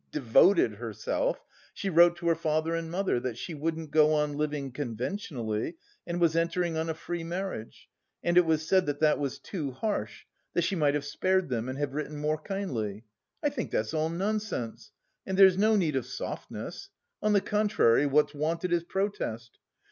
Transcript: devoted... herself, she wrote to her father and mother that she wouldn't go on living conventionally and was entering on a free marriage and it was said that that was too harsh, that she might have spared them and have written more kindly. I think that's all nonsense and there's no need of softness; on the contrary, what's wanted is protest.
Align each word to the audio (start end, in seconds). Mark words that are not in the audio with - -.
devoted... 0.11 0.73
herself, 0.77 1.45
she 1.75 1.87
wrote 1.87 2.15
to 2.15 2.25
her 2.27 2.33
father 2.33 2.73
and 2.73 2.89
mother 2.89 3.19
that 3.19 3.37
she 3.37 3.53
wouldn't 3.53 3.91
go 3.91 4.15
on 4.15 4.33
living 4.35 4.71
conventionally 4.71 5.77
and 6.07 6.19
was 6.19 6.35
entering 6.35 6.75
on 6.75 6.89
a 6.89 6.93
free 6.95 7.23
marriage 7.23 7.87
and 8.23 8.35
it 8.35 8.43
was 8.43 8.67
said 8.67 8.87
that 8.87 8.99
that 8.99 9.19
was 9.19 9.37
too 9.37 9.69
harsh, 9.69 10.25
that 10.55 10.63
she 10.63 10.75
might 10.75 10.95
have 10.95 11.05
spared 11.05 11.49
them 11.49 11.69
and 11.69 11.77
have 11.77 11.93
written 11.93 12.17
more 12.17 12.39
kindly. 12.41 13.05
I 13.43 13.49
think 13.49 13.69
that's 13.69 13.93
all 13.93 14.09
nonsense 14.09 14.91
and 15.27 15.37
there's 15.37 15.55
no 15.55 15.75
need 15.75 15.95
of 15.95 16.07
softness; 16.07 16.89
on 17.21 17.33
the 17.33 17.39
contrary, 17.41 18.07
what's 18.07 18.33
wanted 18.33 18.73
is 18.73 18.83
protest. 18.83 19.59